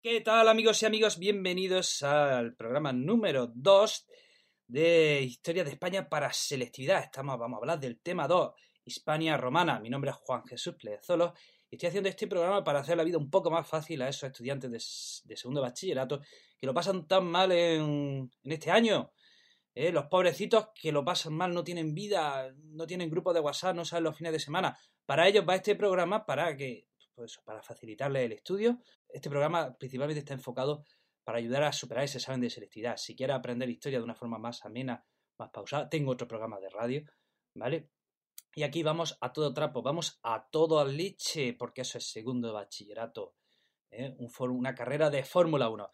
¿Qué 0.00 0.20
tal 0.20 0.48
amigos 0.48 0.80
y 0.80 0.86
amigos? 0.86 1.18
Bienvenidos 1.18 2.04
al 2.04 2.54
programa 2.54 2.92
número 2.92 3.48
2 3.52 4.06
de 4.68 5.22
Historia 5.22 5.64
de 5.64 5.70
España 5.70 6.08
para 6.08 6.32
Selectividad. 6.32 7.02
Estamos, 7.02 7.36
vamos 7.36 7.56
a 7.56 7.60
hablar 7.62 7.80
del 7.80 7.98
tema 7.98 8.28
2, 8.28 8.52
Hispania 8.84 9.36
Romana. 9.36 9.80
Mi 9.80 9.90
nombre 9.90 10.12
es 10.12 10.16
Juan 10.18 10.44
Jesús 10.46 10.76
Plezolo 10.76 11.34
y 11.68 11.74
estoy 11.74 11.88
haciendo 11.88 12.08
este 12.08 12.28
programa 12.28 12.62
para 12.62 12.78
hacer 12.78 12.96
la 12.96 13.02
vida 13.02 13.18
un 13.18 13.28
poco 13.28 13.50
más 13.50 13.66
fácil 13.66 14.00
a 14.02 14.08
esos 14.08 14.30
estudiantes 14.30 15.24
de, 15.26 15.36
segundo 15.36 15.60
bachillerato 15.60 16.20
que 16.60 16.66
lo 16.68 16.72
pasan 16.72 17.08
tan 17.08 17.26
mal 17.26 17.50
en, 17.50 18.30
este 18.44 18.70
año. 18.70 19.10
¿eh? 19.74 19.90
Los 19.90 20.06
pobrecitos 20.06 20.68
que 20.80 20.92
lo 20.92 21.04
pasan 21.04 21.34
mal, 21.34 21.52
no 21.52 21.64
tienen 21.64 21.92
vida, 21.92 22.54
no 22.56 22.86
tienen 22.86 23.10
grupo 23.10 23.32
de 23.32 23.40
WhatsApp, 23.40 23.74
no 23.74 23.84
saben 23.84 24.04
los 24.04 24.16
fines 24.16 24.32
de 24.32 24.38
semana. 24.38 24.78
Para 25.06 25.26
ellos 25.26 25.44
va 25.46 25.56
este 25.56 25.74
programa 25.74 26.24
para 26.24 26.56
que 26.56 26.87
pues, 27.18 27.36
para 27.44 27.64
facilitarles 27.64 28.26
el 28.26 28.32
estudio. 28.32 28.78
Este 29.08 29.28
programa 29.28 29.76
principalmente 29.76 30.20
está 30.20 30.34
enfocado 30.34 30.84
para 31.24 31.38
ayudar 31.38 31.64
a 31.64 31.72
superar 31.72 32.04
ese 32.04 32.18
examen 32.18 32.40
de 32.40 32.48
selectividad. 32.48 32.96
Si 32.96 33.16
quieres 33.16 33.34
aprender 33.34 33.68
historia 33.68 33.98
de 33.98 34.04
una 34.04 34.14
forma 34.14 34.38
más 34.38 34.64
amena, 34.64 35.04
más 35.36 35.50
pausada, 35.50 35.88
tengo 35.88 36.12
otro 36.12 36.28
programa 36.28 36.60
de 36.60 36.70
radio, 36.70 37.02
¿vale? 37.54 37.90
Y 38.54 38.62
aquí 38.62 38.84
vamos 38.84 39.18
a 39.20 39.32
todo 39.32 39.52
trapo, 39.52 39.82
vamos 39.82 40.20
a 40.22 40.48
todo 40.48 40.78
al 40.78 40.96
liche, 40.96 41.54
porque 41.54 41.80
eso 41.80 41.98
es 41.98 42.08
segundo 42.08 42.52
bachillerato, 42.52 43.34
¿eh? 43.90 44.14
una 44.38 44.76
carrera 44.76 45.10
de 45.10 45.24
Fórmula 45.24 45.68
1. 45.68 45.92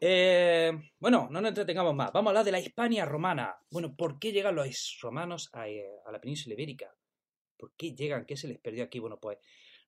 Eh, 0.00 0.72
bueno, 1.00 1.26
no 1.32 1.40
nos 1.40 1.48
entretengamos 1.48 1.96
más. 1.96 2.12
Vamos 2.12 2.28
a 2.28 2.30
hablar 2.30 2.44
de 2.44 2.52
la 2.52 2.60
Hispania 2.60 3.04
romana. 3.04 3.56
Bueno, 3.70 3.96
¿por 3.96 4.20
qué 4.20 4.30
llegan 4.30 4.54
los 4.54 4.98
romanos 5.02 5.50
a, 5.52 5.62
a 5.62 6.12
la 6.12 6.20
península 6.20 6.54
ibérica? 6.54 6.94
¿Por 7.56 7.74
qué 7.76 7.92
llegan? 7.92 8.24
¿Qué 8.24 8.36
se 8.36 8.46
les 8.46 8.60
perdió 8.60 8.84
aquí? 8.84 9.00
Bueno, 9.00 9.18
pues 9.18 9.38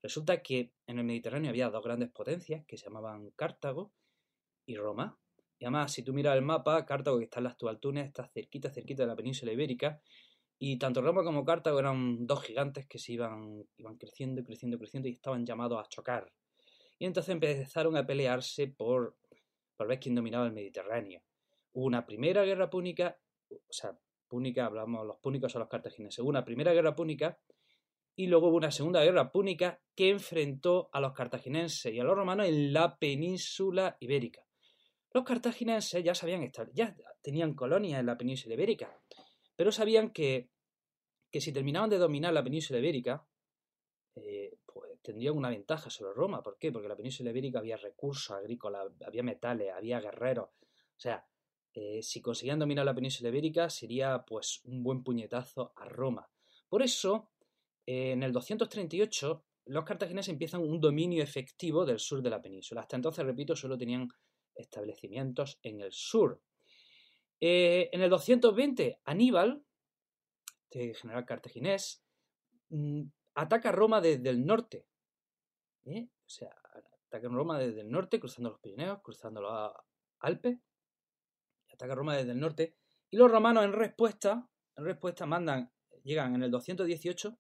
Resulta 0.03 0.43
que 0.43 0.73
en 0.87 0.99
el 0.99 1.05
Mediterráneo 1.05 1.51
había 1.51 1.71
dos 1.71 1.83
grandes 1.83 2.11
potencias 2.11 2.65
que 2.67 2.77
se 2.77 2.85
llamaban 2.85 3.31
Cartago 3.31 3.93
y 4.67 4.77
Roma. 4.77 5.19
Y 5.59 5.65
además, 5.65 5.93
si 5.93 6.03
tú 6.03 6.13
miras 6.13 6.37
el 6.37 6.43
mapa, 6.43 6.85
Cartago, 6.85 7.19
que 7.19 7.25
está 7.25 7.41
en 7.41 7.45
la 7.45 7.51
actual 7.51 7.81
Túnez, 7.81 8.07
está 8.07 8.29
cerquita, 8.29 8.71
cerquita 8.71 9.03
de 9.03 9.09
la 9.09 9.17
península 9.17 9.53
ibérica. 9.53 10.01
Y 10.59 10.79
tanto 10.79 11.03
Roma 11.03 11.23
como 11.23 11.45
Cartago 11.45 11.79
eran 11.79 12.27
dos 12.27 12.43
gigantes 12.43 12.87
que 12.87 12.99
se 12.99 13.13
iban, 13.13 13.65
iban 13.77 13.97
creciendo, 13.97 14.43
creciendo, 14.43 14.79
creciendo 14.79 15.09
y 15.09 15.13
estaban 15.13 15.45
llamados 15.45 15.85
a 15.85 15.89
chocar. 15.89 16.33
Y 16.99 17.05
entonces 17.05 17.33
empezaron 17.33 17.97
a 17.97 18.07
pelearse 18.07 18.69
por, 18.69 19.17
por 19.77 19.87
ver 19.87 20.01
quién 20.01 20.15
dominaba 20.15 20.47
el 20.47 20.53
Mediterráneo. 20.53 21.23
Hubo 21.73 21.85
una 21.85 22.07
primera 22.07 22.43
guerra 22.45 22.71
púnica, 22.71 23.19
o 23.51 23.73
sea, 23.73 23.99
púnica, 24.29 24.67
hablamos, 24.67 25.07
los 25.07 25.19
púnicos 25.19 25.53
son 25.53 25.61
los 25.61 25.69
cartagineses. 25.69 26.21
Hubo 26.21 26.31
una 26.31 26.45
primera 26.45 26.73
guerra 26.73 26.97
púnica 26.97 27.39
y 28.17 28.27
luego 28.27 28.49
hubo 28.49 28.57
una 28.57 28.71
segunda 28.71 29.05
guerra 29.05 29.31
púnica 29.31 29.81
que 29.95 30.09
enfrentó 30.09 30.89
a 30.93 31.01
los 31.01 31.13
cartagineses 31.13 31.93
y 31.93 32.01
a 32.01 32.05
los 32.05 32.17
romanos 32.17 32.49
en 32.49 32.73
la 32.73 32.99
península 32.99 33.97
ibérica. 34.01 34.43
Los 35.13 35.25
cartagineses 35.25 36.03
ya 36.03 36.15
sabían 36.15 36.51
ya 36.73 36.97
tenían 37.23 37.55
colonias 37.55 38.01
en 38.01 38.07
la 38.07 38.17
península 38.17 38.55
ibérica, 38.55 38.99
pero 39.55 39.71
sabían 39.71 40.11
que, 40.11 40.51
que 41.31 41.41
si 41.41 41.53
terminaban 41.53 41.91
de 41.91 41.99
dominar 41.99 42.33
la 42.33 42.43
península 42.43 42.79
ibérica, 42.79 43.27
eh, 44.15 44.59
pues 44.65 45.01
tendrían 45.03 45.37
una 45.37 45.51
ventaja 45.51 45.91
sobre 45.91 46.15
Roma. 46.15 46.43
¿Por 46.43 46.59
qué? 46.59 46.73
Porque 46.73 46.87
en 46.87 46.91
la 46.91 46.97
península 46.97 47.31
ibérica 47.31 47.59
había 47.59 47.77
recursos 47.77 48.31
agrícolas, 48.31 48.89
había 49.07 49.23
metales, 49.23 49.73
había 49.75 50.01
guerreros. 50.01 50.49
O 50.49 50.99
sea, 50.99 51.27
eh, 51.75 52.03
si 52.03 52.23
conseguían 52.23 52.59
dominar 52.59 52.87
la 52.87 52.95
península 52.95 53.29
ibérica, 53.29 53.69
sería 53.69 54.25
pues 54.25 54.63
un 54.65 54.83
buen 54.83 55.03
puñetazo 55.03 55.73
a 55.77 55.85
Roma. 55.87 56.31
Por 56.69 56.83
eso, 56.83 57.31
en 57.87 58.23
el 58.23 58.33
238, 58.33 59.45
los 59.67 59.85
cartagineses 59.85 60.33
empiezan 60.33 60.63
un 60.63 60.81
dominio 60.81 61.23
efectivo 61.23 61.85
del 61.85 61.99
sur 61.99 62.23
de 62.23 62.31
la 62.31 62.43
península. 62.43 62.83
Hasta 62.83 62.97
entonces, 62.97 63.25
repito, 63.25 63.57
solo 63.57 63.79
tenían 63.79 64.09
establecimientos 64.55 65.59
en 65.63 65.81
el 65.81 65.93
sur. 65.93 66.41
Eh, 67.41 67.91
en 67.93 68.01
el 68.01 68.11
220, 68.11 69.01
Aníbal, 69.05 69.65
este 70.65 70.95
general 70.95 71.25
cartaginés, 71.25 72.03
mm, 72.71 73.03
ataca 73.35 73.73
Roma 73.73 74.01
desde 74.01 74.31
el 74.31 74.45
norte. 74.47 74.87
¿eh? 75.85 76.09
O 76.09 76.29
sea, 76.29 76.55
ataca 77.07 77.29
Roma 77.29 77.59
desde 77.59 77.83
el 77.83 77.91
norte, 77.91 78.19
cruzando 78.19 78.51
los 78.51 78.61
Pirineos, 78.61 79.01
cruzando 79.03 79.41
los 79.41 79.73
Alpes. 80.21 80.59
Ataca 81.73 81.95
Roma 81.95 82.17
desde 82.17 82.33
el 82.33 82.41
norte. 82.41 82.77
Y 83.11 83.17
los 83.17 83.31
romanos, 83.31 83.65
en 83.65 83.73
respuesta, 83.73 84.49
en 84.77 84.85
respuesta 84.85 85.27
mandan, 85.27 85.73
llegan 86.03 86.35
en 86.35 86.43
el 86.43 86.51
218 86.51 87.39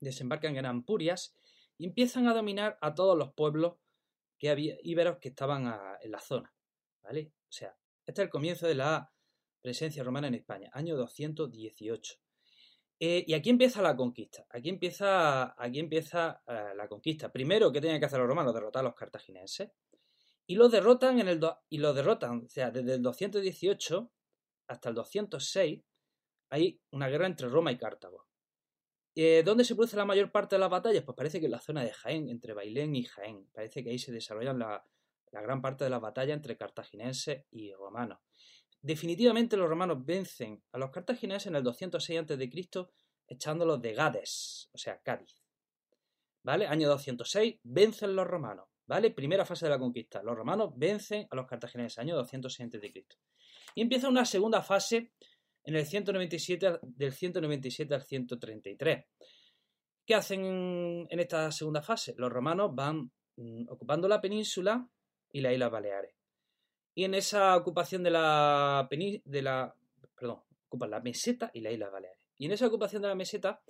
desembarcan 0.00 0.56
en 0.56 0.66
Ampurias 0.66 1.34
y 1.76 1.86
empiezan 1.86 2.26
a 2.28 2.34
dominar 2.34 2.78
a 2.80 2.94
todos 2.94 3.16
los 3.16 3.32
pueblos 3.32 3.76
que 4.38 4.50
había, 4.50 4.76
íberos 4.82 5.18
que 5.18 5.28
estaban 5.28 5.72
en 6.00 6.10
la 6.10 6.20
zona. 6.20 6.54
¿vale? 7.02 7.32
O 7.48 7.52
sea, 7.52 7.76
este 8.06 8.22
es 8.22 8.26
el 8.26 8.30
comienzo 8.30 8.66
de 8.66 8.74
la 8.74 9.12
presencia 9.60 10.02
romana 10.02 10.28
en 10.28 10.34
España, 10.34 10.70
año 10.72 10.96
218. 10.96 12.14
Eh, 13.00 13.24
y 13.26 13.34
aquí 13.34 13.50
empieza 13.50 13.80
la 13.80 13.96
conquista. 13.96 14.46
Aquí 14.50 14.68
empieza, 14.68 15.54
aquí 15.62 15.78
empieza 15.78 16.42
eh, 16.46 16.72
la 16.74 16.88
conquista. 16.88 17.30
Primero, 17.30 17.70
¿qué 17.70 17.80
tenían 17.80 18.00
que 18.00 18.06
hacer 18.06 18.18
los 18.18 18.28
romanos? 18.28 18.54
Derrotar 18.54 18.80
a 18.80 18.88
los 18.88 18.94
cartagineses. 18.94 19.70
Y 20.46 20.56
los 20.56 20.72
derrotan 20.72 21.20
en 21.20 21.28
el 21.28 21.40
y 21.68 21.78
los 21.78 21.94
derrotan, 21.94 22.44
o 22.46 22.48
sea, 22.48 22.70
desde 22.70 22.94
el 22.94 23.02
218 23.02 24.10
hasta 24.68 24.88
el 24.88 24.94
206 24.94 25.82
hay 26.50 26.80
una 26.90 27.08
guerra 27.08 27.26
entre 27.26 27.48
Roma 27.48 27.70
y 27.70 27.76
Cartago. 27.76 28.27
Eh, 29.20 29.42
¿Dónde 29.44 29.64
se 29.64 29.74
produce 29.74 29.96
la 29.96 30.04
mayor 30.04 30.30
parte 30.30 30.54
de 30.54 30.60
las 30.60 30.70
batallas? 30.70 31.02
Pues 31.02 31.16
parece 31.16 31.40
que 31.40 31.46
en 31.46 31.50
la 31.50 31.58
zona 31.58 31.82
de 31.82 31.90
Jaén, 31.90 32.28
entre 32.28 32.52
Bailén 32.52 32.94
y 32.94 33.02
Jaén. 33.02 33.48
Parece 33.52 33.82
que 33.82 33.90
ahí 33.90 33.98
se 33.98 34.12
desarrollan 34.12 34.60
la, 34.60 34.84
gran 35.32 35.60
parte 35.60 35.82
de 35.82 35.90
las 35.90 36.00
batallas 36.00 36.36
entre 36.36 36.56
cartagineses 36.56 37.44
y 37.50 37.74
romanos. 37.74 38.20
Definitivamente 38.80 39.56
los 39.56 39.68
romanos 39.68 40.06
vencen 40.06 40.62
a 40.70 40.78
los 40.78 40.90
cartagineses 40.90 41.48
en 41.48 41.56
el 41.56 41.64
206 41.64 42.20
a.C. 42.20 42.50
echándolos 43.26 43.82
de 43.82 43.92
Gades, 43.92 44.70
o 44.70 44.78
sea, 44.78 45.02
Cádiz. 45.02 45.42
¿Vale? 46.44 46.68
Año 46.68 46.88
206, 46.88 47.56
vencen 47.64 48.14
los 48.14 48.24
romanos. 48.24 48.68
¿Vale? 48.86 49.10
Primera 49.10 49.44
fase 49.44 49.66
de 49.66 49.70
la 49.70 49.80
conquista. 49.80 50.22
Los 50.22 50.36
romanos 50.36 50.74
vencen 50.76 51.26
a 51.28 51.34
los 51.34 51.48
cartagineses, 51.48 51.98
año 51.98 52.14
206 52.14 52.72
a.C. 52.72 53.06
Y 53.74 53.82
empieza 53.82 54.08
una 54.08 54.24
segunda 54.24 54.62
fase 54.62 55.10
en 55.64 55.76
el 55.76 55.84
197, 55.86 56.78
del 56.82 57.12
197 57.12 57.94
al 57.94 58.02
133. 58.02 59.04
¿Qué 60.06 60.14
hacen 60.14 61.06
en 61.10 61.20
esta 61.20 61.52
segunda 61.52 61.82
fase? 61.82 62.14
Los 62.16 62.32
romanos 62.32 62.74
van 62.74 63.10
mm, 63.36 63.68
ocupando 63.68 64.08
la 64.08 64.20
península 64.20 64.88
y 65.30 65.40
las 65.40 65.52
Islas 65.52 65.70
Baleares. 65.70 66.14
Y 66.94 67.04
en 67.04 67.14
esa 67.14 67.56
ocupación 67.56 68.02
de 68.02 68.10
la, 68.10 68.88
de 68.90 69.42
la 69.42 69.74
perdón, 70.14 70.42
ocupan 70.66 70.90
la 70.90 71.00
meseta 71.00 71.50
y 71.52 71.60
las 71.60 71.72
Islas 71.72 71.92
Baleares. 71.92 72.24
Y 72.38 72.46
en 72.46 72.52
esa 72.52 72.66
ocupación 72.66 73.02
de 73.02 73.08
la 73.08 73.14
meseta 73.14 73.60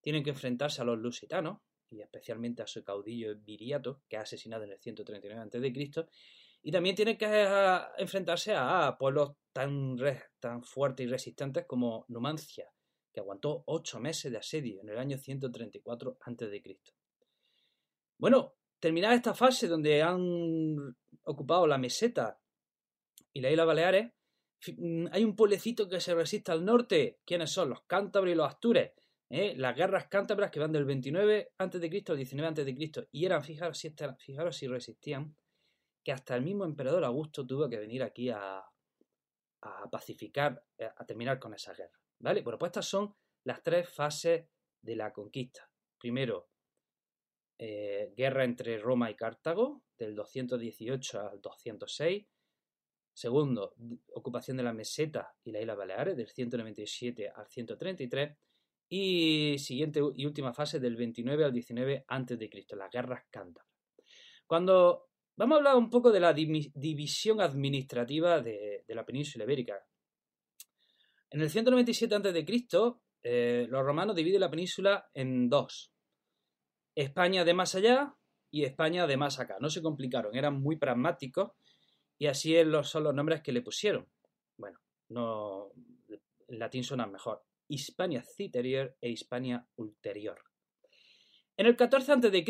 tienen 0.00 0.22
que 0.22 0.30
enfrentarse 0.30 0.82
a 0.82 0.84
los 0.84 0.98
lusitanos, 0.98 1.58
y 1.90 2.00
especialmente 2.00 2.62
a 2.62 2.66
su 2.66 2.82
caudillo 2.82 3.36
Viriato, 3.36 4.00
que 4.08 4.16
ha 4.16 4.22
asesinado 4.22 4.64
en 4.64 4.72
el 4.72 4.78
139 4.80 5.42
a.C., 5.42 6.08
y 6.62 6.70
también 6.70 6.94
tienen 6.94 7.18
que 7.18 7.26
eh, 7.28 7.78
enfrentarse 7.98 8.54
a 8.54 8.96
pueblos 8.98 9.32
tan, 9.52 9.96
tan 10.38 10.62
fuertes 10.62 11.06
y 11.06 11.08
resistentes 11.08 11.66
como 11.66 12.04
Numancia, 12.08 12.68
que 13.12 13.20
aguantó 13.20 13.64
ocho 13.66 14.00
meses 14.00 14.30
de 14.30 14.38
asedio 14.38 14.80
en 14.82 14.88
el 14.88 14.98
año 14.98 15.18
134 15.18 16.18
a.C. 16.20 16.62
Bueno, 18.18 18.54
terminada 18.78 19.14
esta 19.14 19.34
fase 19.34 19.66
donde 19.66 20.02
han 20.02 20.96
ocupado 21.24 21.66
la 21.66 21.78
meseta 21.78 22.40
y 23.32 23.40
la 23.40 23.50
isla 23.50 23.64
Baleares, 23.64 24.12
mm, 24.76 25.06
hay 25.10 25.24
un 25.24 25.34
pueblecito 25.34 25.88
que 25.88 26.00
se 26.00 26.14
resiste 26.14 26.52
al 26.52 26.64
norte. 26.64 27.18
¿Quiénes 27.24 27.50
son? 27.50 27.70
Los 27.70 27.82
cántabros 27.86 28.32
y 28.32 28.36
los 28.36 28.46
astures. 28.46 28.92
¿eh? 29.30 29.54
Las 29.56 29.74
guerras 29.76 30.06
cántabras 30.06 30.50
que 30.50 30.60
van 30.60 30.72
del 30.72 30.84
29 30.84 31.52
a.C. 31.58 32.04
al 32.08 32.16
19 32.16 32.48
a.C. 32.48 33.08
Y 33.10 33.24
eran, 33.24 33.42
fijaros 33.42 33.78
si, 33.78 33.92
fijaros 34.18 34.56
si 34.56 34.68
resistían, 34.68 35.34
que 36.02 36.12
hasta 36.12 36.36
el 36.36 36.42
mismo 36.42 36.64
emperador 36.64 37.04
Augusto 37.04 37.46
tuvo 37.46 37.68
que 37.68 37.78
venir 37.78 38.02
aquí 38.02 38.30
a, 38.30 38.64
pacificar, 39.90 40.64
eh, 40.76 40.90
a 40.96 41.06
terminar 41.06 41.38
con 41.38 41.54
esa 41.54 41.72
guerra. 41.72 41.98
¿Vale? 42.18 42.42
Bueno, 42.42 42.58
pues 42.58 42.70
estas 42.70 42.86
son 42.86 43.14
las 43.44 43.62
tres 43.62 43.88
fases 43.88 44.46
de 44.80 44.96
la 44.96 45.12
conquista. 45.12 45.68
Primero, 45.98 46.48
eh, 47.58 48.12
guerra 48.16 48.44
entre 48.44 48.78
Roma 48.78 49.10
y 49.10 49.14
Cartago, 49.14 49.82
del 49.96 50.16
218 50.16 51.20
al 51.20 51.40
206. 51.40 52.26
Segundo, 53.14 53.74
ocupación 54.14 54.56
de 54.56 54.62
la 54.64 54.72
meseta 54.72 55.32
y 55.44 55.52
la 55.52 55.60
isla 55.60 55.74
Baleares, 55.74 56.16
del 56.16 56.28
197 56.28 57.28
al 57.28 57.46
133. 57.46 58.36
Y 58.88 59.56
siguiente 59.58 60.00
y 60.16 60.26
última 60.26 60.52
fase, 60.52 60.80
del 60.80 60.96
29 60.96 61.44
al 61.44 61.52
19 61.52 62.04
a.C., 62.08 62.76
las 62.76 62.90
guerras 62.90 63.24
cántabras. 63.30 63.72
Cuando 64.46 65.11
Vamos 65.42 65.56
a 65.56 65.58
hablar 65.58 65.74
un 65.74 65.90
poco 65.90 66.12
de 66.12 66.20
la 66.20 66.32
división 66.32 67.40
administrativa 67.40 68.40
de, 68.40 68.84
la 68.86 69.04
península 69.04 69.42
ibérica. 69.42 69.84
En 71.30 71.40
el 71.40 71.50
197 71.50 72.14
a.C., 72.14 72.46
eh, 73.24 73.66
los 73.68 73.84
romanos 73.84 74.14
dividen 74.14 74.40
la 74.40 74.50
península 74.52 75.10
en 75.12 75.48
dos. 75.48 75.92
España 76.94 77.44
de 77.44 77.54
más 77.54 77.74
allá 77.74 78.14
y 78.52 78.62
España 78.62 79.08
de 79.08 79.16
más 79.16 79.40
acá. 79.40 79.56
No 79.58 79.68
se 79.68 79.82
complicaron, 79.82 80.36
eran 80.36 80.60
muy 80.60 80.76
pragmáticos 80.76 81.50
y 82.18 82.28
así 82.28 82.54
son 82.84 83.02
los 83.02 83.12
nombres 83.12 83.42
que 83.42 83.50
le 83.50 83.62
pusieron. 83.62 84.08
Bueno, 84.56 84.78
no, 85.08 85.72
en 86.46 86.58
latín 86.60 86.84
suenan 86.84 87.10
mejor. 87.10 87.42
Hispania 87.66 88.22
Citerior 88.22 88.96
e 89.00 89.10
Hispania 89.10 89.66
Ulterior. 89.74 90.40
En 91.56 91.66
el 91.66 91.74
14 91.74 92.12
a.C. 92.12 92.44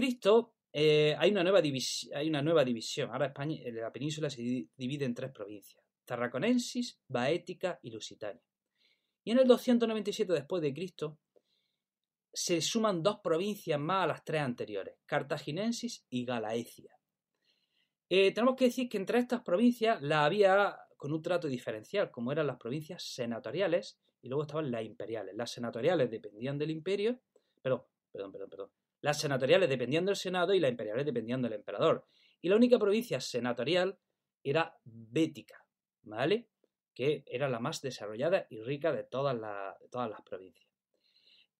Eh, 0.73 1.15
hay, 1.19 1.31
una 1.31 1.43
nueva 1.43 1.61
hay 1.61 2.29
una 2.29 2.43
nueva 2.43 2.65
división. 2.65 3.11
Ahora 3.11 3.27
España, 3.27 3.61
eh, 3.63 3.73
la 3.73 3.93
península 3.93 4.31
se 4.31 4.67
divide 4.77 5.05
en 5.05 5.15
tres 5.15 5.31
provincias. 5.31 5.85
Tarraconensis, 6.05 6.99
Baética 7.09 7.79
y 7.83 7.91
Lusitania. 7.91 8.43
Y 9.25 9.31
en 9.31 9.39
el 9.39 9.47
297 9.47 10.33
después 10.33 10.63
de 10.63 10.75
Cristo 10.75 11.19
se 12.33 12.61
suman 12.61 13.03
dos 13.03 13.21
provincias 13.23 13.79
más 13.79 14.05
a 14.05 14.07
las 14.07 14.25
tres 14.25 14.41
anteriores, 14.41 14.97
Cartaginensis 15.05 16.07
y 16.09 16.25
Galaecia. 16.25 16.97
Eh, 18.09 18.33
tenemos 18.33 18.57
que 18.57 18.67
decir 18.67 18.89
que 18.89 18.97
entre 18.97 19.19
estas 19.19 19.43
provincias 19.43 20.01
la 20.03 20.25
había 20.25 20.77
con 20.97 21.13
un 21.13 21.23
trato 21.23 21.49
diferencial, 21.49 22.11
como 22.11 22.33
eran 22.33 22.47
las 22.47 22.59
provincias 22.59 23.03
senatoriales 23.03 23.99
y 24.23 24.29
luego 24.29 24.43
estaban 24.43 24.71
las 24.71 24.85
imperiales. 24.85 25.35
Las 25.35 25.51
senatoriales 25.51 26.11
dependían 26.11 26.59
del 26.59 26.71
imperio, 26.71 27.21
perdón, 27.61 27.83
perdón, 28.11 28.33
perdón, 28.33 28.51
perdón. 28.51 28.71
Las 29.03 29.21
senatoriales 29.21 29.69
dependían 29.69 30.07
del 30.07 30.17
Senado 30.17 30.55
y 30.55 30.61
las 30.61 30.71
imperiales 30.71 31.05
dependían 31.05 31.43
del 31.43 31.55
emperador. 31.55 32.07
Y 32.41 32.49
la 32.49 32.57
única 32.57 32.79
provincia 32.79 33.21
senatorial 33.21 33.99
era 34.43 34.77
Bética, 34.85 35.67
¿vale? 36.03 36.49
Que 36.95 37.25
era 37.27 37.49
la 37.49 37.59
más 37.59 37.83
desarrollada 37.83 38.47
y 38.49 38.61
rica 38.61 38.93
de 38.93 39.03
todas, 39.03 39.37
las 39.37 40.23
provincias. 40.23 40.71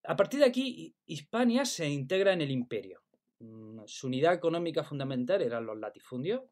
A 0.05 0.15
partir 0.15 0.39
de 0.39 0.45
aquí, 0.45 0.95
Hispania 1.05 1.65
se 1.65 1.87
integra 1.87 2.31
en 2.33 2.41
el 2.41 2.51
imperio. 2.51 3.03
Mm, 3.39 3.81
su 3.87 4.07
unidad 4.07 4.33
económica 4.33 4.83
fundamental 4.83 5.41
eran 5.41 5.65
los 5.65 5.77
latifundios, 5.77 6.43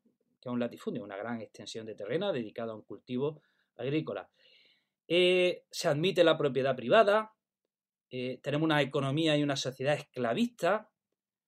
que 0.41 0.49
es 0.49 0.53
un 0.53 0.59
latifundio, 0.59 1.03
una 1.03 1.17
gran 1.17 1.39
extensión 1.39 1.85
de 1.85 1.95
terreno 1.95 2.33
dedicada 2.33 2.73
a 2.73 2.75
un 2.75 2.83
cultivo 2.83 3.41
agrícola. 3.77 4.29
Eh, 5.07 5.65
se 5.71 5.87
admite 5.87 6.23
la 6.23 6.37
propiedad 6.37 6.75
privada, 6.75 7.33
eh, 8.11 8.39
tenemos 8.43 8.65
una 8.65 8.81
economía 8.81 9.37
y 9.37 9.43
una 9.43 9.55
sociedad 9.55 9.95
esclavista, 9.95 10.91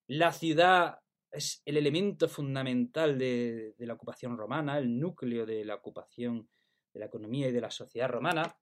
la 0.08 0.32
ciudad 0.32 1.00
es 1.30 1.62
el 1.66 1.76
elemento 1.76 2.30
fundamental 2.30 3.18
de, 3.18 3.76
la 3.80 3.94
ocupación 3.94 4.38
romana, 4.38 4.78
el 4.78 4.98
núcleo 4.98 5.46
de 5.46 5.66
la 5.66 5.76
ocupación 5.76 6.48
de 6.94 7.00
la 7.02 7.08
economía 7.08 7.50
y 7.50 7.52
de 7.52 7.62
la 7.62 7.70
sociedad 7.70 8.08
romana. 8.08 8.56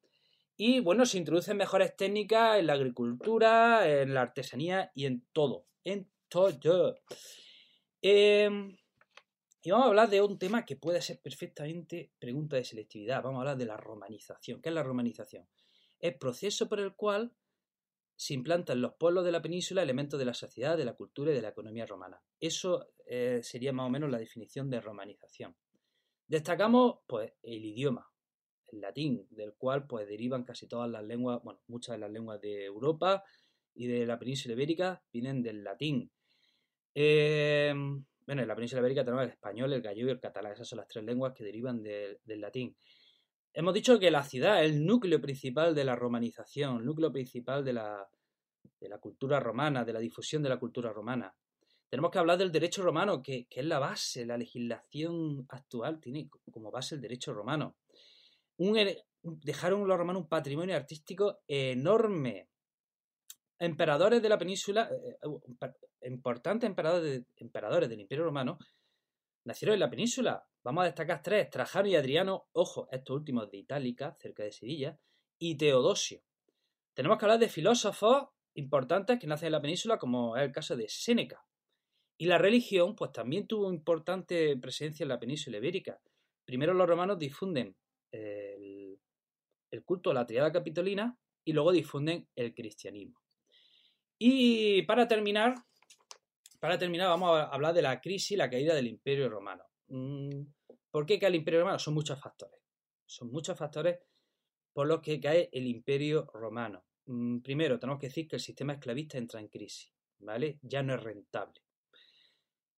Y 0.58 0.80
bueno, 0.80 1.06
se 1.06 1.20
introducen 1.20 1.58
mejores 1.58 1.96
técnicas 1.96 2.60
en 2.60 2.68
la 2.68 2.74
agricultura, 2.74 3.88
en 3.88 4.14
la 4.14 4.22
artesanía 4.22 4.92
y 4.96 5.06
en 5.06 5.26
todo. 5.32 5.68
En 5.84 6.10
todo. 6.28 6.96
Em, 8.02 8.78
y 9.62 9.70
vamos 9.70 9.86
a 9.86 9.90
hablar 9.90 10.10
de 10.10 10.22
un 10.22 10.40
tema 10.40 10.66
que 10.66 10.76
puede 10.76 11.02
ser 11.02 11.20
perfectamente 11.22 12.14
pregunta 12.18 12.56
de 12.56 12.64
selectividad. 12.64 13.22
Vamos 13.22 13.40
a 13.40 13.42
hablar 13.42 13.58
de 13.58 13.66
la 13.66 13.78
romanización. 13.78 14.62
¿Qué 14.62 14.70
es 14.70 14.76
la 14.76 14.84
romanización? 14.84 15.48
Es 16.00 16.18
proceso 16.18 16.70
por 16.70 16.80
el 16.80 16.96
cual 16.96 17.34
se 18.22 18.36
implantan 18.36 18.78
en 18.78 18.84
los 18.84 18.94
pueblos 18.94 19.26
de 19.26 19.32
la 19.32 19.42
península 19.42 19.82
elementos 19.82 20.20
de 20.20 20.26
la 20.26 20.36
sociedad, 20.36 20.78
de 20.78 20.86
la 20.86 20.94
cultura 20.94 21.32
y 21.32 21.34
de 21.34 21.42
la 21.42 21.50
economía 21.50 21.88
romana. 21.88 22.22
Eso 22.40 22.94
eh, 23.08 23.40
sería 23.42 23.74
más 23.74 23.88
o 23.88 23.90
menos 23.90 24.12
la 24.12 24.20
definición 24.20 24.70
de 24.70 24.80
romanización. 24.80 25.56
Destacamos 26.28 27.00
pues, 27.08 27.34
el 27.42 27.66
idioma, 27.66 28.08
el 28.68 28.82
latín, 28.82 29.26
del 29.32 29.56
cual 29.56 29.88
pues 29.88 30.08
derivan 30.08 30.44
casi 30.44 30.68
todas 30.68 30.88
las 30.88 31.04
lenguas, 31.04 31.42
bueno, 31.44 31.62
muchas 31.66 31.96
de 31.96 31.98
las 31.98 32.12
lenguas 32.12 32.40
de 32.40 32.66
Europa 32.66 33.24
y 33.74 33.88
de 33.88 34.06
la 34.06 34.20
península 34.20 34.54
ibérica 34.54 35.04
vienen 35.12 35.42
del 35.42 35.64
latín. 35.64 36.12
Eh, 36.94 37.74
bueno, 37.74 38.44
en 38.44 38.48
la 38.48 38.54
península 38.54 38.82
ibérica 38.82 39.04
tenemos 39.04 39.24
el 39.24 39.32
español, 39.32 39.74
el 39.74 39.82
gallego 39.82 40.10
y 40.10 40.12
el 40.12 40.20
catalán. 40.20 40.54
Esas 40.54 40.68
son 40.68 40.78
las 40.78 40.88
tres 40.88 41.04
lenguas 41.04 41.34
que 41.34 41.44
derivan 41.44 41.82
del 41.82 42.20
latín. 42.40 42.78
Hemos 43.54 43.74
dicho 43.74 44.00
que 44.00 44.12
la 44.12 44.24
ciudad 44.24 44.64
es 44.64 44.72
el 44.72 44.86
núcleo 44.86 45.20
principal 45.20 45.76
de 45.76 45.84
la 45.84 45.96
romanización, 45.96 46.78
el 46.78 46.86
núcleo 46.86 47.12
principal 47.12 47.66
de 47.66 47.74
la, 47.74 48.08
cultura 49.00 49.40
romana, 49.40 49.84
de 49.84 49.94
la 49.94 50.00
difusión 50.00 50.42
de 50.42 50.50
la 50.50 50.58
cultura 50.58 50.92
romana. 50.92 51.36
Tenemos 51.90 52.12
que 52.12 52.20
hablar 52.20 52.38
del 52.38 52.52
derecho 52.52 52.82
romano, 52.82 53.22
que, 53.22 53.48
es 53.50 53.66
la 53.66 53.80
base, 53.80 54.26
la 54.26 54.38
legislación 54.38 55.46
actual 55.50 56.00
tiene 56.00 56.30
como 56.52 56.72
base 56.72 56.96
el 56.96 57.02
derecho 57.02 57.34
romano 57.34 57.76
dejaron 59.24 59.88
los 59.88 59.98
romanos 59.98 60.24
un 60.24 60.30
patrimonio 60.30 60.76
artístico 60.76 61.40
enorme. 61.48 62.48
Emperadores 63.60 64.22
de 64.22 64.30
la 64.30 64.38
península, 64.38 64.90
eh, 64.92 65.18
eh, 65.22 66.08
importantes 66.08 66.68
emperadores, 66.68 67.24
emperadores 67.38 67.90
del 67.90 68.00
Imperio 68.00 68.26
Romano, 68.26 68.58
nacieron 69.46 69.74
en 69.74 69.80
la 69.80 69.90
península. 69.90 70.48
Vamos 70.64 70.84
a 70.84 70.86
destacar 70.86 71.22
tres, 71.22 71.50
Trajano 71.50 71.88
y 71.88 71.96
Adriano, 71.96 72.48
ojo, 72.54 72.88
estos 72.92 73.16
últimos 73.16 73.50
de 73.50 73.58
Itálica, 73.58 74.16
cerca 74.20 74.44
de 74.44 74.52
Sevilla, 74.52 75.00
y 75.40 75.56
Teodosio. 75.58 76.22
Tenemos 76.94 77.18
que 77.18 77.26
hablar 77.26 77.40
de 77.40 77.50
filósofos 77.50 78.28
importantes 78.56 79.20
que 79.20 79.28
nacen 79.28 79.48
en 79.48 79.54
la 79.54 79.62
península, 79.62 79.98
como 79.98 80.38
es 80.38 80.44
el 80.44 80.52
caso 80.52 80.76
de 80.76 80.88
Séneca. 80.88 81.46
Y 82.18 82.26
la 82.26 82.38
religión, 82.38 82.96
pues 82.96 83.12
también 83.12 83.48
tuvo 83.48 83.74
importante 83.74 84.56
presencia 84.58 85.04
en 85.04 85.10
la 85.10 85.20
península 85.20 85.58
ibérica. 85.58 86.00
Primero 86.46 86.74
los 86.74 86.88
romanos 86.88 87.18
difunden 87.18 87.76
el, 88.12 89.00
culto 89.86 90.12
a 90.12 90.14
la 90.14 90.26
triada 90.26 90.52
capitolina 90.52 91.18
y 91.44 91.54
luego 91.54 91.72
difunden 91.72 92.28
el 92.36 92.54
cristianismo. 92.54 93.20
Y 94.20 94.84
para 94.84 95.08
terminar, 95.08 95.56
para 96.62 96.78
terminar 96.78 97.10
vamos 97.10 97.38
a 97.38 97.44
hablar 97.48 97.74
de 97.74 97.82
la 97.82 98.00
crisis 98.00 98.32
y 98.32 98.36
la 98.38 98.50
caída 98.50 98.74
del 98.74 98.88
imperio 98.88 99.28
romano. 99.28 99.66
Mm, 99.88 100.44
¿Por 100.90 101.06
qué 101.06 101.20
cae 101.20 101.28
el 101.30 101.36
imperio 101.36 101.60
romano? 101.60 101.80
Son 101.80 101.94
muchos 101.94 102.18
factores. 102.18 102.62
Son 103.06 103.30
muchos 103.30 103.58
factores 103.58 104.00
por 104.72 104.88
los 104.88 105.02
que 105.02 105.20
cae 105.20 105.50
el 105.52 105.68
imperio 105.68 106.26
romano. 106.34 106.86
Mm, 107.08 107.40
primero, 107.40 107.78
tenemos 107.78 108.00
que 108.00 108.08
decir 108.08 108.30
que 108.30 108.38
el 108.38 108.42
sistema 108.42 108.74
esclavista 108.74 109.18
entra 109.18 109.42
en 109.42 109.50
crisis, 109.50 109.92
¿vale? 110.20 110.60
Ya 110.62 110.82
no 110.84 110.96
es 110.96 111.04
rentable 111.04 111.62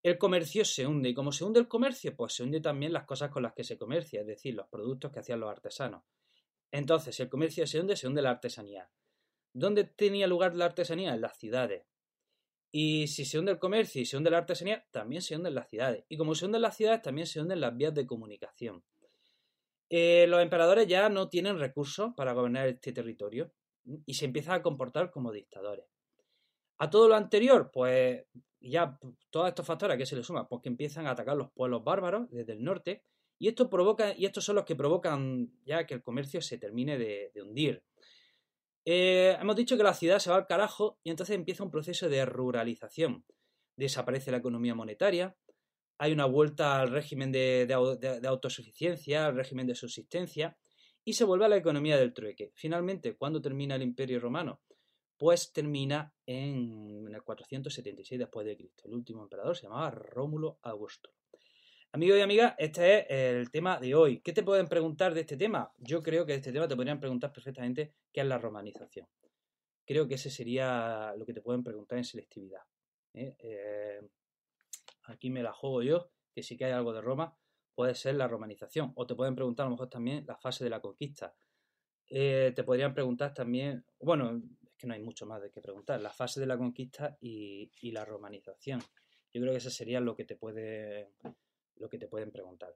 el 0.03 0.17
comercio 0.17 0.65
se 0.65 0.85
hunde. 0.85 1.09
Y 1.09 1.13
como 1.13 1.31
se 1.31 1.45
hunde 1.45 1.61
el 1.61 1.67
comercio, 1.67 2.15
pues 2.15 2.33
se 2.33 2.43
hunde 2.43 2.59
también 2.59 2.91
las 2.91 3.05
cosas 3.05 3.31
con 3.31 3.41
las 3.41 3.53
que 3.53 3.63
se 3.63 3.77
comercia, 3.77 4.21
es 4.21 4.27
decir, 4.27 4.53
los 4.53 4.67
productos 4.67 5.11
que 5.11 5.19
hacían 5.19 5.39
los 5.39 5.49
artesanos. 5.49 6.03
Entonces, 6.71 7.15
si 7.15 7.23
el 7.23 7.29
comercio 7.29 7.65
se 7.65 7.79
hunde, 7.79 7.95
se 7.95 8.07
hunde 8.07 8.21
la 8.21 8.31
artesanía. 8.31 8.89
¿Dónde 9.53 9.85
tenía 9.85 10.27
lugar 10.27 10.55
la 10.55 10.65
artesanía? 10.65 11.13
En 11.13 11.21
las 11.21 11.37
ciudades. 11.37 11.85
Y 12.75 13.05
si 13.07 13.23
se 13.23 13.37
hunde 13.37 13.51
el 13.51 13.59
comercio 13.59 14.01
y 14.01 14.05
se 14.05 14.17
hunde 14.17 14.31
la 14.31 14.39
artesanía, 14.39 14.83
también 14.89 15.21
se 15.21 15.35
hunden 15.35 15.53
las 15.53 15.69
ciudades. 15.69 16.05
Y 16.09 16.17
como 16.17 16.33
se 16.33 16.45
hunden 16.45 16.63
las 16.63 16.75
ciudades, 16.75 17.03
también 17.03 17.27
se 17.27 17.39
hunden 17.39 17.61
las 17.61 17.77
vías 17.77 17.93
de 17.93 18.07
comunicación. 18.07 18.83
Eh, 19.91 20.25
los 20.27 20.41
emperadores 20.41 20.87
ya 20.87 21.07
no 21.07 21.29
tienen 21.29 21.59
recursos 21.59 22.13
para 22.17 22.33
gobernar 22.33 22.67
este 22.67 22.91
territorio 22.91 23.53
y 24.07 24.15
se 24.15 24.25
empiezan 24.25 24.55
a 24.55 24.63
comportar 24.63 25.11
como 25.11 25.31
dictadores. 25.31 25.85
A 26.79 26.89
todo 26.89 27.07
lo 27.07 27.15
anterior, 27.15 27.69
pues 27.71 28.25
ya 28.59 28.97
todos 29.29 29.49
estos 29.49 29.67
factores 29.67 29.95
que 29.95 30.07
se 30.07 30.15
le 30.15 30.23
suman, 30.23 30.47
porque 30.47 30.69
empiezan 30.69 31.05
a 31.05 31.11
atacar 31.11 31.37
los 31.37 31.51
pueblos 31.51 31.83
bárbaros 31.83 32.27
desde 32.31 32.53
el 32.53 32.63
norte, 32.63 33.03
y 33.37 33.49
esto 33.49 33.69
provoca, 33.69 34.15
y 34.17 34.25
estos 34.25 34.45
son 34.45 34.55
los 34.55 34.65
que 34.65 34.75
provocan 34.75 35.51
ya 35.63 35.85
que 35.85 35.93
el 35.93 36.01
comercio 36.01 36.41
se 36.41 36.57
termine 36.57 36.97
de, 36.97 37.31
hundir. 37.39 37.83
Eh, 38.85 39.37
hemos 39.39 39.55
dicho 39.55 39.77
que 39.77 39.83
la 39.83 39.93
ciudad 39.93 40.19
se 40.19 40.29
va 40.29 40.37
al 40.37 40.47
carajo 40.47 40.99
y 41.03 41.09
entonces 41.09 41.35
empieza 41.35 41.63
un 41.63 41.71
proceso 41.71 42.09
de 42.09 42.25
ruralización. 42.25 43.25
Desaparece 43.75 44.31
la 44.31 44.37
economía 44.37 44.75
monetaria, 44.75 45.35
hay 45.97 46.11
una 46.11 46.25
vuelta 46.25 46.81
al 46.81 46.89
régimen 46.89 47.31
de, 47.31 47.67
autosuficiencia, 48.27 49.27
al 49.27 49.35
régimen 49.35 49.67
de 49.67 49.75
subsistencia, 49.75 50.57
y 51.05 51.13
se 51.13 51.23
vuelve 51.23 51.45
a 51.45 51.49
la 51.49 51.57
economía 51.57 51.97
del 51.97 52.13
trueque. 52.13 52.51
Finalmente, 52.55 53.15
¿cuándo 53.15 53.41
termina 53.41 53.75
el 53.75 53.81
Imperio 53.81 54.19
Romano? 54.19 54.61
pues 55.23 55.53
termina 55.53 56.13
en 56.25 57.07
el 57.07 57.23
476 57.23 58.19
después. 58.19 58.45
El 58.45 58.93
último 58.93 59.23
emperador 59.23 59.55
se 59.55 59.63
llamaba 59.63 59.89
Rómulo 59.91 60.59
Augusto. 60.63 61.11
Amigos 61.95 62.17
y 62.17 62.21
amigas, 62.21 62.55
este 62.57 63.01
es 63.01 63.35
el 63.35 63.51
tema 63.51 63.79
de 63.79 63.93
hoy. 63.93 64.19
¿Qué 64.21 64.33
te 64.33 64.41
pueden 64.41 64.67
preguntar 64.67 65.13
de 65.13 65.21
este 65.21 65.37
tema? 65.37 65.71
Yo 65.77 66.01
creo 66.01 66.25
que 66.25 66.31
de 66.31 66.39
este 66.39 66.51
tema 66.51 66.67
te 66.67 66.75
podrían 66.75 66.99
preguntar 66.99 67.31
perfectamente 67.31 67.93
qué 68.11 68.21
es 68.21 68.25
la 68.25 68.39
romanización. 68.39 69.07
Creo 69.85 70.07
que 70.07 70.15
ese 70.15 70.31
sería 70.31 71.13
lo 71.15 71.23
que 71.23 71.35
te 71.35 71.41
pueden 71.41 71.63
preguntar 71.63 71.99
en 71.99 72.03
selectividad. 72.03 72.61
¿eh? 73.13 73.35
Eh, 73.37 74.01
aquí 75.03 75.29
me 75.29 75.43
la 75.43 75.53
juego 75.53 75.83
yo, 75.83 76.09
que 76.33 76.41
sí 76.41 76.57
que 76.57 76.65
hay 76.65 76.71
algo 76.71 76.93
de 76.93 77.01
Roma, 77.01 77.37
puede 77.75 77.93
ser 77.93 78.15
la 78.15 78.27
romanización. 78.27 78.91
O 78.95 79.05
te 79.05 79.13
pueden 79.13 79.35
preguntar 79.35 79.67
a 79.67 79.69
lo 79.69 79.75
mejor 79.75 79.89
también 79.89 80.25
la 80.25 80.35
fase 80.35 80.63
de 80.63 80.71
la 80.71 80.81
conquista. 80.81 81.35
Eh, 82.09 82.53
te 82.55 82.63
podrían 82.63 82.95
preguntar 82.95 83.35
también, 83.35 83.85
bueno, 83.99 84.41
que 84.75 84.87
no 84.87 84.95
hay 84.95 85.03
mucho 85.03 85.27
más 85.27 85.43
de 85.43 85.51
qué 85.51 85.61
preguntar. 85.61 86.01
La 86.01 86.09
fase 86.09 86.39
de 86.39 86.47
la 86.47 86.57
conquista 86.57 87.15
y, 87.21 87.69
la 87.91 88.03
romanización. 88.03 88.79
Yo 89.31 89.41
creo 89.41 89.51
que 89.51 89.59
eso 89.59 89.69
sería 89.69 89.99
lo 89.99 90.15
que 90.15 90.25
te, 90.25 90.35
puede, 90.35 91.11
lo 91.83 91.89
que 91.89 91.99
te 91.99 92.07
pueden 92.07 92.31
preguntar. 92.31 92.75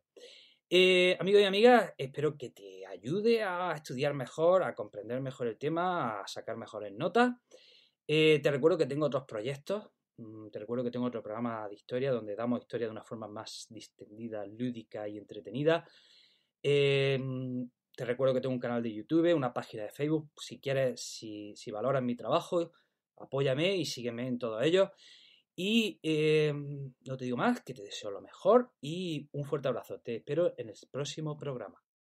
Eh, 0.69 1.17
amigos 1.19 1.41
y 1.41 1.45
amigas, 1.45 1.93
espero 1.97 2.37
que 2.37 2.51
te 2.51 2.85
ayude 2.85 3.41
a 3.41 3.71
estudiar 3.73 4.13
mejor, 4.13 4.63
a 4.63 4.75
comprender 4.75 5.21
mejor 5.21 5.47
el 5.47 5.57
tema, 5.57 6.21
a 6.21 6.27
sacar 6.27 6.57
mejores 6.57 6.93
notas. 6.93 7.31
Eh, 8.05 8.39
te 8.43 8.51
recuerdo 8.51 8.77
que 8.77 8.85
tengo 8.85 9.05
otros 9.05 9.23
proyectos 9.25 9.89
Mm, 10.17 10.49
te 10.49 10.59
recuerdo 10.59 10.83
que 10.83 10.91
tengo 10.91 11.05
otro 11.05 11.21
programa 11.21 11.67
de 11.69 11.75
historia 11.75 12.11
donde 12.11 12.35
damos 12.35 12.61
historia 12.61 12.87
de 12.87 12.91
una 12.91 13.03
forma 13.03 13.27
más 13.27 13.67
distendida, 13.69 14.45
lúdica 14.45 15.07
y 15.07 15.17
entretenida. 15.17 15.85
Em, 16.63 17.69
te 17.95 18.05
recuerdo 18.05 18.33
que 18.33 18.41
tengo 18.41 18.53
un 18.53 18.59
canal 18.59 18.81
de 18.83 18.93
YouTube, 18.93 19.33
una 19.35 19.53
página 19.53 19.83
de 19.83 19.89
Facebook. 19.91 20.31
Si 20.37 20.59
quieres, 20.59 21.01
si, 21.01 21.53
si 21.55 21.71
valoras 21.71 22.03
mi 22.03 22.15
trabajo, 22.15 22.71
apóyame 23.17 23.75
y 23.77 23.85
sígueme 23.85 24.27
en 24.27 24.39
todo 24.39 24.61
ello. 24.61 24.91
Y 25.59 25.99
em, 26.03 26.93
no 27.03 27.17
te 27.17 27.25
digo 27.25 27.35
más, 27.35 27.61
que 27.61 27.73
te 27.73 27.81
deseo 27.81 28.11
lo 28.11 28.21
mejor 28.21 28.71
y 28.79 29.27
un 29.31 29.43
fuerte 29.43 29.67
abrazo. 29.67 29.99
Te 29.99 30.17
espero 30.17 30.53
en 30.55 30.69
el 30.69 30.75
próximo 30.91 31.35
programa. 31.35 31.83